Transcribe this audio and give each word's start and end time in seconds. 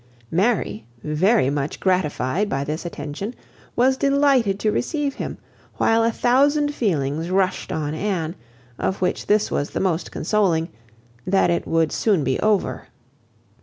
Mary, 0.31 0.87
very 1.03 1.51
much 1.51 1.79
gratified 1.79 2.49
by 2.49 2.63
this 2.63 2.87
attention, 2.87 3.35
was 3.75 3.97
delighted 3.97 4.59
to 4.59 4.71
receive 4.71 5.13
him, 5.13 5.37
while 5.77 6.03
a 6.03 6.09
thousand 6.11 6.73
feelings 6.73 7.29
rushed 7.29 7.71
on 7.71 7.93
Anne, 7.93 8.33
of 8.79 8.99
which 8.99 9.27
this 9.27 9.51
was 9.51 9.69
the 9.69 9.79
most 9.79 10.11
consoling, 10.11 10.69
that 11.27 11.51
it 11.51 11.67
would 11.67 11.91
soon 11.91 12.23
be 12.23 12.39
over. 12.39 12.87